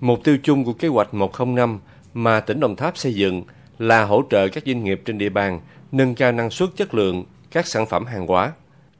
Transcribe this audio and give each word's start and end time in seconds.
Mục 0.00 0.24
tiêu 0.24 0.38
chung 0.42 0.64
của 0.64 0.72
kế 0.72 0.88
hoạch 0.88 1.14
105 1.14 1.78
mà 2.14 2.40
tỉnh 2.40 2.60
Đồng 2.60 2.76
Tháp 2.76 2.98
xây 2.98 3.14
dựng 3.14 3.42
là 3.78 4.04
hỗ 4.04 4.22
trợ 4.30 4.48
các 4.48 4.64
doanh 4.66 4.84
nghiệp 4.84 5.02
trên 5.04 5.18
địa 5.18 5.28
bàn 5.28 5.60
nâng 5.92 6.14
cao 6.14 6.32
năng 6.32 6.50
suất 6.50 6.68
chất 6.76 6.94
lượng 6.94 7.24
các 7.50 7.66
sản 7.66 7.86
phẩm 7.86 8.06
hàng 8.06 8.26
hóa. 8.26 8.52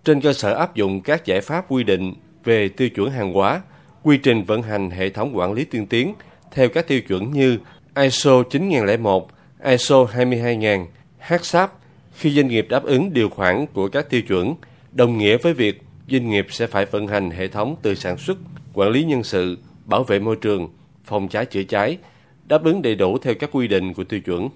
Trên 0.04 0.20
cơ 0.20 0.32
sở 0.32 0.54
áp 0.54 0.74
dụng 0.74 1.00
các 1.00 1.24
giải 1.24 1.40
pháp 1.40 1.64
quy 1.68 1.84
định 1.84 2.14
về 2.44 2.68
tiêu 2.68 2.88
chuẩn 2.88 3.10
hàng 3.10 3.32
hóa, 3.32 3.62
quy 4.02 4.16
trình 4.16 4.44
vận 4.44 4.62
hành 4.62 4.90
hệ 4.90 5.10
thống 5.10 5.36
quản 5.36 5.52
lý 5.52 5.64
tiên 5.64 5.86
tiến 5.86 6.14
theo 6.52 6.68
các 6.68 6.88
tiêu 6.88 7.00
chuẩn 7.00 7.30
như 7.30 7.58
ISO 7.96 8.42
9001, 8.42 9.28
ISO 9.64 10.04
22000, 10.04 10.86
HACCP 11.18 11.70
khi 12.14 12.30
doanh 12.30 12.48
nghiệp 12.48 12.66
đáp 12.68 12.84
ứng 12.84 13.12
điều 13.12 13.30
khoản 13.30 13.66
của 13.66 13.88
các 13.88 14.10
tiêu 14.10 14.22
chuẩn, 14.22 14.54
đồng 14.92 15.18
nghĩa 15.18 15.36
với 15.36 15.54
việc 15.54 15.82
doanh 16.10 16.30
nghiệp 16.30 16.46
sẽ 16.50 16.66
phải 16.66 16.86
vận 16.86 17.06
hành 17.06 17.30
hệ 17.30 17.48
thống 17.48 17.76
từ 17.82 17.94
sản 17.94 18.18
xuất, 18.18 18.38
quản 18.74 18.90
lý 18.90 19.04
nhân 19.04 19.22
sự, 19.22 19.58
bảo 19.84 20.04
vệ 20.04 20.18
môi 20.18 20.36
trường, 20.36 20.68
phòng 21.04 21.28
cháy 21.28 21.46
chữa 21.46 21.62
cháy, 21.62 21.98
đáp 22.46 22.64
ứng 22.64 22.82
đầy 22.82 22.94
đủ 22.94 23.18
theo 23.18 23.34
các 23.34 23.50
quy 23.52 23.68
định 23.68 23.94
của 23.94 24.04
tiêu 24.04 24.20
chuẩn. 24.20 24.48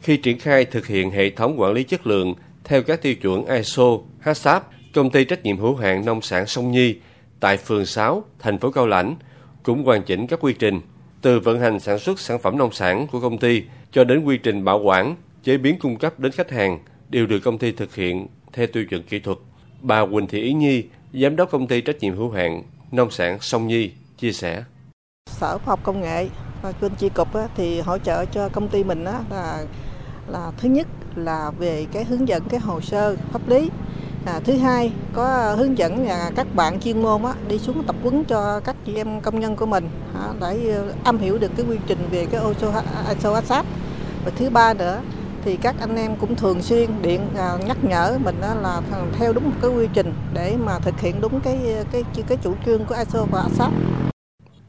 Khi 0.00 0.16
triển 0.16 0.38
khai 0.38 0.64
thực 0.64 0.86
hiện 0.86 1.10
hệ 1.10 1.30
thống 1.30 1.60
quản 1.60 1.72
lý 1.72 1.82
chất 1.82 2.06
lượng 2.06 2.34
theo 2.64 2.82
các 2.82 3.02
tiêu 3.02 3.14
chuẩn 3.14 3.46
ISO, 3.46 3.98
HACCP, 4.20 4.62
công 4.94 5.10
ty 5.10 5.24
trách 5.24 5.42
nhiệm 5.42 5.56
hữu 5.56 5.74
hạn 5.74 6.04
nông 6.04 6.22
sản 6.22 6.46
Sông 6.46 6.70
Nhi 6.70 6.94
tại 7.40 7.56
phường 7.56 7.86
6, 7.86 8.24
thành 8.38 8.58
phố 8.58 8.70
Cao 8.70 8.86
Lãnh 8.86 9.16
cũng 9.62 9.84
hoàn 9.84 10.02
chỉnh 10.02 10.26
các 10.26 10.40
quy 10.42 10.52
trình 10.52 10.80
từ 11.22 11.40
vận 11.40 11.60
hành 11.60 11.80
sản 11.80 11.98
xuất 11.98 12.20
sản 12.20 12.38
phẩm 12.38 12.58
nông 12.58 12.72
sản 12.72 13.06
của 13.06 13.20
công 13.20 13.38
ty 13.38 13.62
cho 13.92 14.04
đến 14.04 14.24
quy 14.24 14.36
trình 14.36 14.64
bảo 14.64 14.82
quản, 14.82 15.16
chế 15.42 15.58
biến 15.58 15.78
cung 15.78 15.96
cấp 15.96 16.20
đến 16.20 16.32
khách 16.32 16.50
hàng 16.50 16.78
đều 17.08 17.26
được 17.26 17.40
công 17.40 17.58
ty 17.58 17.72
thực 17.72 17.94
hiện 17.94 18.26
theo 18.52 18.66
tiêu 18.66 18.84
chuẩn 18.84 19.02
kỹ 19.02 19.18
thuật. 19.18 19.38
Bà 19.80 20.06
Quỳnh 20.06 20.26
Thị 20.26 20.40
Ý 20.40 20.52
Nhi, 20.52 20.84
giám 21.12 21.36
đốc 21.36 21.50
công 21.50 21.66
ty 21.66 21.80
trách 21.80 22.00
nhiệm 22.00 22.16
hữu 22.16 22.30
hạn 22.30 22.62
nông 22.92 23.10
sản 23.10 23.38
Sông 23.40 23.66
Nhi 23.66 23.90
chia 24.18 24.32
sẻ. 24.32 24.64
Sở 25.40 25.58
Khoa 25.58 25.72
học 25.72 25.80
Công 25.82 26.00
nghệ. 26.00 26.28
Và 26.62 26.72
kênh 26.72 26.94
chi 26.94 27.08
cục 27.08 27.28
thì 27.56 27.80
hỗ 27.80 27.98
trợ 27.98 28.24
cho 28.24 28.48
công 28.48 28.68
ty 28.68 28.84
mình 28.84 29.04
là 29.04 29.64
là 30.28 30.50
thứ 30.56 30.68
nhất 30.68 30.86
là 31.14 31.50
về 31.58 31.86
cái 31.92 32.04
hướng 32.04 32.28
dẫn 32.28 32.42
cái 32.48 32.60
hồ 32.60 32.80
sơ 32.80 33.16
pháp 33.32 33.48
lý. 33.48 33.70
À, 34.24 34.40
thứ 34.44 34.56
hai 34.56 34.92
có 35.12 35.54
hướng 35.58 35.78
dẫn 35.78 36.06
là 36.06 36.30
các 36.36 36.46
bạn 36.54 36.80
chuyên 36.80 37.02
môn 37.02 37.22
á, 37.22 37.32
đi 37.48 37.58
xuống 37.58 37.82
tập 37.82 37.96
huấn 38.02 38.24
cho 38.24 38.60
các 38.60 38.76
chị 38.84 38.94
em 38.94 39.20
công 39.20 39.40
nhân 39.40 39.56
của 39.56 39.66
mình. 39.66 39.88
À, 40.14 40.28
để 40.40 40.70
ờ, 40.74 40.88
am 40.88 40.96
âm 41.04 41.18
hiểu 41.18 41.38
được 41.38 41.50
cái 41.56 41.66
quy 41.68 41.76
trình 41.86 42.08
về 42.10 42.26
cái 42.26 42.40
ISO 42.48 42.82
ISO 43.08 43.34
HACCP 43.34 43.66
và 44.24 44.30
thứ 44.36 44.50
ba 44.50 44.74
nữa 44.74 45.00
thì 45.44 45.56
các 45.56 45.74
anh 45.80 45.96
em 45.96 46.16
cũng 46.16 46.36
thường 46.36 46.62
xuyên 46.62 46.90
điện 47.02 47.20
à, 47.36 47.56
nhắc 47.66 47.76
nhở 47.84 48.18
mình 48.24 48.36
đó 48.40 48.54
là 48.54 48.80
theo 49.18 49.32
đúng 49.32 49.52
cái 49.62 49.70
quy 49.70 49.88
trình 49.92 50.14
để 50.34 50.56
mà 50.64 50.78
thực 50.78 51.00
hiện 51.00 51.20
đúng 51.20 51.40
cái 51.40 51.58
cái 51.92 52.04
cái 52.28 52.38
chủ 52.42 52.54
trương 52.66 52.84
của 52.84 52.94
ISO 52.94 53.24
và 53.30 53.40
ASAP 53.40 53.72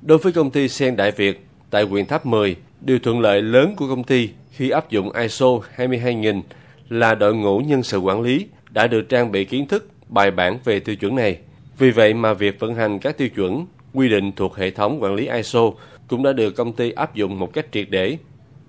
Đối 0.05 0.17
với 0.17 0.33
công 0.33 0.51
ty 0.51 0.67
Sen 0.67 0.95
Đại 0.95 1.11
Việt 1.11 1.45
tại 1.69 1.83
huyện 1.83 2.05
Tháp 2.05 2.25
10, 2.25 2.55
điều 2.81 2.99
thuận 2.99 3.19
lợi 3.19 3.41
lớn 3.41 3.73
của 3.77 3.87
công 3.87 4.03
ty 4.03 4.29
khi 4.51 4.69
áp 4.69 4.89
dụng 4.89 5.11
ISO 5.11 5.47
22000 5.73 6.41
là 6.89 7.15
đội 7.15 7.35
ngũ 7.35 7.59
nhân 7.59 7.83
sự 7.83 7.97
quản 7.97 8.21
lý 8.21 8.47
đã 8.69 8.87
được 8.87 9.09
trang 9.09 9.31
bị 9.31 9.45
kiến 9.45 9.67
thức 9.67 9.89
bài 10.09 10.31
bản 10.31 10.59
về 10.63 10.79
tiêu 10.79 10.95
chuẩn 10.95 11.15
này. 11.15 11.37
Vì 11.77 11.91
vậy 11.91 12.13
mà 12.13 12.33
việc 12.33 12.59
vận 12.59 12.75
hành 12.75 12.99
các 12.99 13.17
tiêu 13.17 13.29
chuẩn, 13.29 13.65
quy 13.93 14.09
định 14.09 14.31
thuộc 14.35 14.55
hệ 14.55 14.71
thống 14.71 15.03
quản 15.03 15.15
lý 15.15 15.27
ISO 15.27 15.71
cũng 16.07 16.23
đã 16.23 16.33
được 16.33 16.55
công 16.55 16.73
ty 16.73 16.91
áp 16.91 17.15
dụng 17.15 17.39
một 17.39 17.53
cách 17.53 17.65
triệt 17.71 17.87
để. 17.89 18.17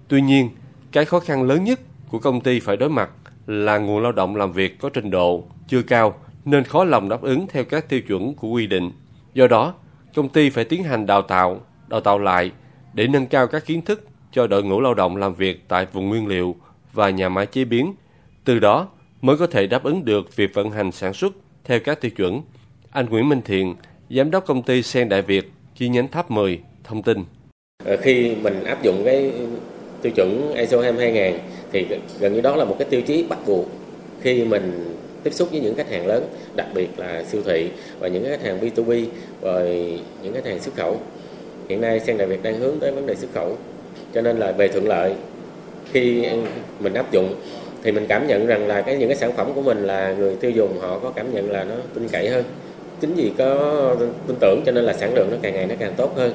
Tuy 0.09 0.21
nhiên, 0.21 0.49
cái 0.93 1.05
khó 1.05 1.21
khăn 1.21 1.43
lớn 1.43 1.65
nhất 1.65 1.81
của 2.11 2.19
công 2.19 2.41
ty 2.41 2.61
phải 2.61 2.77
đối 2.77 2.89
mặt 2.89 3.11
là 3.47 3.79
nguồn 3.79 4.03
lao 4.03 4.13
động 4.13 4.37
làm 4.37 4.53
việc 4.53 4.79
có 4.79 4.89
trình 4.89 5.11
độ 5.11 5.45
chưa 5.69 5.83
cao 5.83 6.15
nên 6.45 6.65
khó 6.65 6.85
lòng 6.85 7.09
đáp 7.09 7.23
ứng 7.23 7.47
theo 7.47 7.65
các 7.65 7.89
tiêu 7.89 8.01
chuẩn 8.01 8.35
của 8.35 8.49
quy 8.49 8.67
định. 8.67 8.91
Do 9.35 9.47
đó, 9.47 9.75
công 10.17 10.29
ty 10.29 10.51
phải 10.51 10.65
tiến 10.65 10.83
hành 10.83 11.07
đào 11.07 11.23
tạo, 11.23 11.61
đào 11.89 12.01
tạo 12.01 12.19
lại 12.19 12.51
để 12.95 13.07
nâng 13.07 13.27
cao 13.27 13.47
các 13.47 13.67
kiến 13.67 13.83
thức 13.83 14.07
cho 14.33 14.47
đội 14.47 14.65
ngũ 14.65 14.81
lao 14.81 14.95
động 14.95 15.17
làm 15.17 15.35
việc 15.35 15.65
tại 15.69 15.87
vùng 15.93 16.09
nguyên 16.09 16.27
liệu 16.27 16.57
và 16.93 17.11
nhà 17.11 17.29
máy 17.29 17.47
chế 17.47 17.65
biến. 17.65 17.95
Từ 18.45 18.59
đó, 18.59 18.89
mới 19.21 19.37
có 19.37 19.47
thể 19.47 19.67
đáp 19.67 19.83
ứng 19.83 20.05
được 20.05 20.37
việc 20.37 20.55
vận 20.55 20.71
hành 20.71 20.93
sản 20.93 21.15
xuất 21.15 21.33
theo 21.65 21.81
các 21.81 22.01
tiêu 22.01 22.11
chuẩn. 22.11 22.43
Anh 22.91 23.07
Nguyễn 23.07 23.29
Minh 23.29 23.41
Thiện, 23.45 23.75
giám 24.11 24.31
đốc 24.31 24.47
công 24.47 24.63
ty 24.63 24.83
Sen 24.83 25.09
Đại 25.09 25.23
Việt, 25.23 25.51
chi 25.75 25.89
nhánh 25.89 26.09
Tháp 26.09 26.31
10, 26.31 26.61
thông 26.85 27.03
tin. 27.03 27.25
Ờ, 27.85 27.97
khi 27.97 28.35
mình 28.43 28.65
áp 28.65 28.83
dụng 28.83 29.03
cái 29.05 29.33
tiêu 30.03 30.13
chuẩn 30.17 30.55
ISO 30.55 30.81
22000 30.83 31.39
thì 31.73 31.87
gần 32.21 32.35
như 32.35 32.41
đó 32.41 32.57
là 32.57 32.65
một 32.65 32.77
cái 32.79 32.89
tiêu 32.91 33.03
chí 33.03 33.27
bắt 33.29 33.39
buộc 33.47 33.67
khi 34.21 34.45
mình 34.45 34.97
tiếp 35.23 35.35
xúc 35.35 35.49
với 35.51 35.61
những 35.61 35.75
khách 35.75 35.91
hàng 35.91 36.07
lớn, 36.07 36.29
đặc 36.57 36.67
biệt 36.75 36.89
là 36.97 37.25
siêu 37.25 37.43
thị 37.45 37.71
và 37.99 38.09
những 38.09 38.25
khách 38.25 38.43
hàng 38.43 38.61
B2B 38.61 39.07
và 39.41 39.61
những 40.23 40.35
khách 40.35 40.47
hàng 40.47 40.61
xuất 40.61 40.75
khẩu. 40.77 41.01
Hiện 41.69 41.81
nay 41.81 42.01
Sen 42.01 42.19
Đại 42.19 42.29
Việt 42.29 42.43
đang 42.43 42.59
hướng 42.59 42.79
tới 42.81 42.93
vấn 42.93 43.07
đề 43.07 43.15
xuất 43.15 43.29
khẩu, 43.35 43.57
cho 44.15 44.21
nên 44.21 44.39
là 44.39 44.53
về 44.53 44.69
thuận 44.69 44.89
lợi 44.89 45.15
khi 45.93 46.27
mình 46.81 46.95
áp 46.95 47.13
dụng 47.13 47.35
thì 47.83 47.93
mình 47.93 48.07
cảm 48.09 48.27
nhận 48.27 48.47
rằng 48.47 48.67
là 48.67 48.83
cái 48.83 48.97
những 48.97 49.09
cái 49.09 49.17
sản 49.17 49.33
phẩm 49.37 49.53
của 49.55 49.63
mình 49.63 49.83
là 49.85 50.15
người 50.19 50.37
tiêu 50.37 50.51
dùng 50.51 50.79
họ 50.81 50.99
có 50.99 51.11
cảm 51.11 51.35
nhận 51.35 51.51
là 51.51 51.65
nó 51.65 51.75
tin 51.95 52.09
cậy 52.09 52.29
hơn 52.29 52.45
chính 53.01 53.15
vì 53.15 53.33
có 53.39 53.95
tin 54.27 54.37
tưởng 54.41 54.63
cho 54.67 54.73
nên 54.73 54.85
là 54.85 54.93
sản 54.93 55.15
lượng 55.15 55.31
nó 55.31 55.37
càng 55.43 55.55
ngày 55.55 55.67
nó 55.67 55.75
càng 55.79 55.95
tốt 55.97 56.17
hơn 56.17 56.35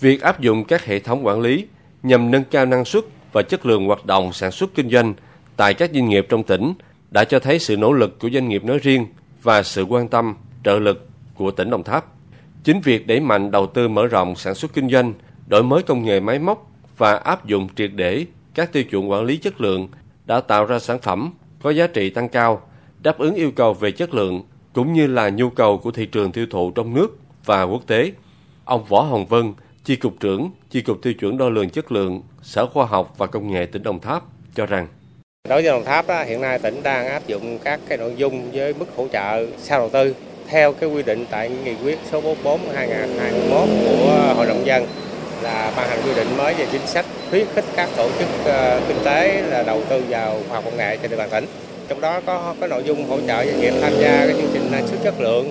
việc 0.00 0.22
áp 0.22 0.40
dụng 0.40 0.64
các 0.64 0.84
hệ 0.84 0.98
thống 0.98 1.26
quản 1.26 1.40
lý 1.40 1.66
nhằm 2.02 2.30
nâng 2.30 2.44
cao 2.50 2.66
năng 2.66 2.84
suất 2.84 3.04
và 3.32 3.42
chất 3.42 3.66
lượng 3.66 3.86
hoạt 3.86 4.06
động 4.06 4.32
sản 4.32 4.50
xuất 4.50 4.70
kinh 4.74 4.90
doanh 4.90 5.14
tại 5.56 5.74
các 5.74 5.90
doanh 5.94 6.08
nghiệp 6.08 6.26
trong 6.28 6.42
tỉnh 6.42 6.72
đã 7.10 7.24
cho 7.24 7.38
thấy 7.38 7.58
sự 7.58 7.76
nỗ 7.76 7.92
lực 7.92 8.18
của 8.18 8.30
doanh 8.30 8.48
nghiệp 8.48 8.64
nói 8.64 8.78
riêng 8.78 9.06
và 9.42 9.62
sự 9.62 9.82
quan 9.82 10.08
tâm 10.08 10.34
trợ 10.64 10.78
lực 10.78 11.08
của 11.34 11.50
tỉnh 11.50 11.70
Đồng 11.70 11.84
Tháp. 11.84 12.04
Chính 12.64 12.80
việc 12.80 13.06
đẩy 13.06 13.20
mạnh 13.20 13.50
đầu 13.50 13.66
tư 13.66 13.88
mở 13.88 14.06
rộng 14.06 14.36
sản 14.36 14.54
xuất 14.54 14.72
kinh 14.72 14.90
doanh, 14.90 15.12
đổi 15.46 15.62
mới 15.62 15.82
công 15.82 16.04
nghệ 16.04 16.20
máy 16.20 16.38
móc 16.38 16.70
và 16.98 17.16
áp 17.16 17.46
dụng 17.46 17.68
triệt 17.76 17.90
để 17.94 18.26
các 18.54 18.72
tiêu 18.72 18.84
chuẩn 18.84 19.10
quản 19.10 19.24
lý 19.24 19.36
chất 19.36 19.60
lượng 19.60 19.88
đã 20.26 20.40
tạo 20.40 20.64
ra 20.64 20.78
sản 20.78 20.98
phẩm 20.98 21.32
có 21.62 21.70
giá 21.70 21.86
trị 21.86 22.10
tăng 22.10 22.28
cao, 22.28 22.62
đáp 23.02 23.18
ứng 23.18 23.34
yêu 23.34 23.50
cầu 23.50 23.74
về 23.74 23.90
chất 23.92 24.14
lượng 24.14 24.42
cũng 24.72 24.92
như 24.92 25.06
là 25.06 25.30
nhu 25.30 25.50
cầu 25.50 25.78
của 25.78 25.90
thị 25.90 26.06
trường 26.06 26.32
tiêu 26.32 26.46
thụ 26.50 26.70
trong 26.70 26.94
nước 26.94 27.18
và 27.44 27.62
quốc 27.62 27.86
tế. 27.86 28.12
Ông 28.64 28.84
Võ 28.84 29.02
Hồng 29.02 29.26
Vân, 29.26 29.52
Chi 29.84 29.96
cục 29.96 30.20
trưởng 30.20 30.50
Chi 30.70 30.80
cục 30.80 31.02
tiêu 31.02 31.14
chuẩn 31.14 31.38
đo 31.38 31.48
lường 31.48 31.70
chất 31.70 31.92
lượng, 31.92 32.22
Sở 32.42 32.66
Khoa 32.66 32.86
học 32.86 33.14
và 33.18 33.26
Công 33.26 33.52
nghệ 33.52 33.66
tỉnh 33.66 33.82
Đồng 33.82 34.00
Tháp 34.00 34.22
cho 34.54 34.66
rằng 34.66 34.88
Đối 35.50 35.62
với 35.62 35.72
Đồng 35.72 35.84
Tháp 35.84 36.06
đó, 36.06 36.22
hiện 36.22 36.40
nay 36.40 36.58
tỉnh 36.58 36.82
đang 36.82 37.08
áp 37.08 37.26
dụng 37.26 37.58
các 37.58 37.80
cái 37.88 37.98
nội 37.98 38.14
dung 38.16 38.50
với 38.52 38.74
mức 38.74 38.86
hỗ 38.96 39.08
trợ 39.12 39.46
sau 39.58 39.78
đầu 39.78 39.88
tư 39.88 40.14
theo 40.48 40.72
cái 40.72 40.88
quy 40.90 41.02
định 41.02 41.26
tại 41.30 41.50
nghị 41.64 41.74
quyết 41.84 41.98
số 42.12 42.20
44 42.20 42.60
2021 42.74 43.68
của 43.84 44.34
Hội 44.36 44.46
đồng 44.46 44.66
dân 44.66 44.86
là 45.42 45.72
ban 45.76 45.88
hành 45.88 45.98
quy 46.04 46.14
định 46.14 46.36
mới 46.36 46.54
về 46.54 46.66
chính 46.72 46.86
sách 46.86 47.06
khuyến 47.30 47.46
khích 47.54 47.64
các 47.76 47.88
tổ 47.96 48.08
chức 48.18 48.28
uh, 48.40 48.88
kinh 48.88 48.96
tế 49.04 49.42
là 49.42 49.62
đầu 49.62 49.82
tư 49.88 50.04
vào 50.08 50.40
khoa 50.48 50.54
học 50.54 50.64
công 50.64 50.76
nghệ 50.76 50.96
trên 50.96 51.10
địa 51.10 51.16
bàn 51.16 51.28
tỉnh. 51.30 51.46
Trong 51.88 52.00
đó 52.00 52.20
có 52.26 52.54
cái 52.60 52.68
nội 52.68 52.82
dung 52.84 53.08
hỗ 53.08 53.20
trợ 53.20 53.44
doanh 53.44 53.60
nghiệp 53.60 53.74
tham 53.82 53.92
gia 53.98 54.26
cái 54.26 54.34
chương 54.36 54.50
trình 54.52 54.68
năng 54.72 54.86
suất 54.86 55.00
chất 55.04 55.20
lượng, 55.20 55.50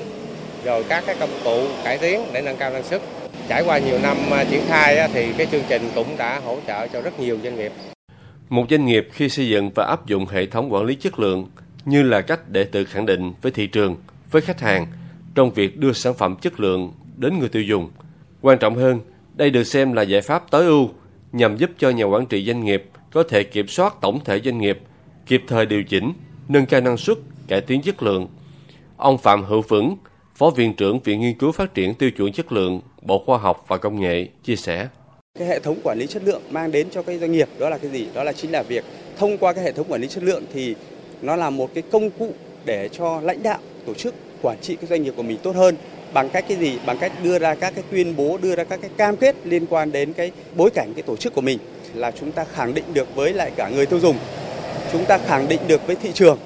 rồi 0.64 0.84
các 0.90 1.04
cái 1.08 1.16
công 1.20 1.40
cụ 1.44 1.68
cải 1.84 1.98
tiến 1.98 2.24
để 2.34 2.42
nâng 2.42 2.58
cao 2.58 2.70
năng 2.70 2.84
suất. 2.84 3.02
Trải 3.48 3.64
qua 3.66 3.78
nhiều 3.78 4.00
năm 4.04 4.18
ờ, 4.32 4.46
triển 4.52 4.62
khai 4.70 5.10
thì 5.14 5.28
cái 5.38 5.48
chương 5.52 5.64
trình 5.70 5.90
cũng 5.96 6.18
đã 6.18 6.40
hỗ 6.46 6.58
trợ 6.68 6.88
cho 6.88 7.02
rất 7.02 7.20
nhiều 7.20 7.38
doanh 7.44 7.56
nghiệp. 7.56 7.72
Một 8.50 8.66
doanh 8.70 8.86
nghiệp 8.86 9.08
khi 9.12 9.30
xây 9.30 9.50
dựng 9.50 9.70
và 9.76 9.86
áp 9.86 10.06
dụng 10.06 10.26
hệ 10.26 10.46
thống 10.46 10.74
quản 10.74 10.86
lý 10.86 10.96
chất 10.96 11.20
lượng 11.20 11.48
như 11.86 12.04
là 12.04 12.22
cách 12.22 12.50
để 12.50 12.64
tự 12.64 12.86
khẳng 12.86 13.06
định 13.06 13.34
với 13.42 13.52
thị 13.52 13.68
trường, 13.68 13.96
với 14.32 14.42
khách 14.42 14.62
hàng 14.62 14.88
trong 15.36 15.52
việc 15.52 15.78
đưa 15.78 15.94
sản 15.94 16.14
phẩm 16.14 16.36
chất 16.42 16.60
lượng 16.60 16.94
đến 17.18 17.40
người 17.40 17.50
tiêu 17.50 17.62
dùng. 17.62 17.90
Quan 18.42 18.58
trọng 18.58 18.76
hơn, 18.76 19.00
đây 19.36 19.50
được 19.50 19.64
xem 19.64 19.94
là 19.94 20.02
giải 20.02 20.22
pháp 20.22 20.52
tối 20.52 20.66
ưu 20.66 20.90
nhằm 21.32 21.58
giúp 21.58 21.72
cho 21.78 21.90
nhà 21.90 22.04
quản 22.04 22.26
trị 22.26 22.46
doanh 22.46 22.66
nghiệp 22.66 22.86
có 23.12 23.24
thể 23.24 23.44
kiểm 23.44 23.68
soát 23.68 23.96
tổng 24.02 24.20
thể 24.26 24.40
doanh 24.40 24.58
nghiệp, 24.58 24.80
kịp 25.26 25.44
thời 25.48 25.66
điều 25.66 25.84
chỉnh, 25.84 26.14
nâng 26.48 26.66
cao 26.66 26.82
năng 26.82 26.98
suất, 26.98 27.18
cải 27.48 27.62
tiến 27.62 27.82
chất 27.82 28.04
lượng. 28.04 28.28
Ông 28.98 29.18
Phạm 29.18 29.44
Hữu 29.44 29.62
Vững, 29.62 29.98
Phó 30.36 30.50
Viện 30.50 30.74
trưởng 30.74 31.00
Viện 31.00 31.22
Nghiên 31.22 31.38
cứu 31.38 31.52
Phát 31.52 31.74
triển 31.74 31.94
Tiêu 31.94 32.12
chuẩn 32.12 32.32
Chất 32.32 32.52
lượng, 32.52 32.82
Bộ 33.02 33.24
Khoa 33.26 33.38
học 33.38 33.66
và 33.68 33.78
Công 33.78 34.02
nghệ, 34.02 34.28
chia 34.44 34.56
sẻ. 34.56 34.88
Cái 35.40 35.48
hệ 35.48 35.60
thống 35.60 35.80
quản 35.84 36.00
lý 36.00 36.08
chất 36.08 36.24
lượng 36.26 36.42
mang 36.50 36.72
đến 36.72 36.88
cho 36.92 37.02
cái 37.02 37.20
doanh 37.20 37.32
nghiệp, 37.32 37.50
đó 37.60 37.70
là 37.70 37.78
cái 37.78 37.92
gì? 37.92 38.08
Đó 38.14 38.24
là 38.24 38.34
chính 38.34 38.52
là 38.52 38.64
việc 38.64 38.84
thông 39.18 39.38
qua 39.38 39.54
cái 39.54 39.64
hệ 39.64 39.72
thống 39.72 39.86
quản 39.90 40.02
lý 40.02 40.08
chất 40.08 40.24
lượng 40.24 40.44
thì 40.54 40.76
nó 41.22 41.36
là 41.36 41.50
một 41.50 41.70
cái 41.74 41.84
công 41.92 42.10
cụ 42.10 42.32
để 42.66 42.90
cho 42.90 43.22
lãnh 43.22 43.44
đạo, 43.44 43.60
tổ 43.86 43.94
chức, 43.94 44.14
quản 44.42 44.58
trị 44.62 44.76
cái 44.76 44.88
doanh 44.90 45.04
nghiệp 45.04 45.14
của 45.18 45.24
mình 45.24 45.38
tốt 45.44 45.56
hơn. 45.56 45.76
Bằng 46.14 46.30
cách 46.30 46.46
cái 46.48 46.58
gì? 46.58 46.78
Bằng 46.86 46.98
cách 46.98 47.12
đưa 47.24 47.40
ra 47.40 47.56
các 47.56 47.74
cái 47.76 47.84
tuyên 47.92 48.16
bố, 48.18 48.38
đưa 48.38 48.56
ra 48.56 48.64
các 48.64 48.80
cái 48.82 48.90
cam 48.98 49.18
kết 49.18 49.36
liên 49.44 49.66
quan 49.66 49.92
đến 49.92 50.14
cái 50.14 50.32
bối 50.56 50.70
cảnh 50.70 50.94
cái 50.94 51.04
tổ 51.04 51.16
chức 51.16 51.34
của 51.34 51.42
mình. 51.42 51.60
Là 51.94 52.12
chúng 52.12 52.32
ta 52.32 52.46
khẳng 52.46 52.74
định 52.74 52.86
được 52.94 53.16
với 53.16 53.34
lại 53.34 53.52
cả 53.56 53.70
người 53.70 53.86
tiêu 53.86 54.00
dùng. 54.00 54.16
Chúng 54.92 55.06
ta 55.06 55.18
khẳng 55.18 55.48
định 55.48 55.60
được 55.68 55.88
với 55.88 55.96
thị 55.96 56.10
trường 56.14 56.38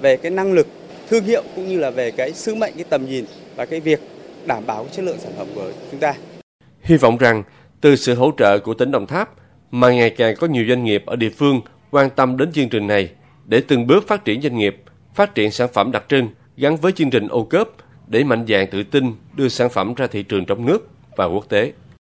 về 0.00 0.16
cái 0.16 0.30
năng 0.30 0.52
lực, 0.52 0.66
thương 1.10 1.24
hiệu 1.24 1.42
cũng 1.56 1.68
như 1.68 1.78
là 1.78 1.90
về 1.90 2.10
cái 2.10 2.32
sứ 2.32 2.54
mệnh, 2.54 2.74
cái 2.74 2.84
tầm 2.90 3.06
nhìn 3.06 3.24
và 3.56 3.66
cái 3.66 3.80
việc 3.80 4.00
đảm 4.46 4.66
bảo 4.66 4.86
chất 4.92 5.04
lượng 5.04 5.18
sản 5.18 5.32
phẩm 5.38 5.46
của 5.54 5.72
chúng 5.90 6.00
ta. 6.00 6.14
Hy 6.82 6.96
vọng 6.96 7.16
rằng 7.16 7.42
từ 7.80 7.96
sự 7.96 8.14
hỗ 8.14 8.32
trợ 8.38 8.58
của 8.58 8.74
tỉnh 8.74 8.90
Đồng 8.90 9.06
Tháp 9.06 9.30
mà 9.70 9.92
ngày 9.92 10.10
càng 10.10 10.34
có 10.36 10.46
nhiều 10.46 10.64
doanh 10.68 10.84
nghiệp 10.84 11.02
ở 11.06 11.16
địa 11.16 11.30
phương 11.30 11.60
quan 11.90 12.10
tâm 12.10 12.36
đến 12.36 12.52
chương 12.52 12.68
trình 12.68 12.86
này 12.86 13.10
để 13.46 13.62
từng 13.68 13.86
bước 13.86 14.08
phát 14.08 14.24
triển 14.24 14.42
doanh 14.42 14.58
nghiệp, 14.58 14.82
phát 15.14 15.34
triển 15.34 15.50
sản 15.50 15.68
phẩm 15.72 15.92
đặc 15.92 16.04
trưng 16.08 16.28
gắn 16.56 16.76
với 16.76 16.92
chương 16.92 17.10
trình 17.10 17.28
ô 17.28 17.44
cớp 17.44 17.68
để 18.06 18.24
mạnh 18.24 18.44
dạn 18.48 18.66
tự 18.70 18.82
tin 18.82 19.12
đưa 19.34 19.48
sản 19.48 19.70
phẩm 19.70 19.94
ra 19.94 20.06
thị 20.06 20.22
trường 20.22 20.44
trong 20.44 20.66
nước 20.66 20.88
và 21.16 21.24
quốc 21.24 21.48
tế. 21.48 21.72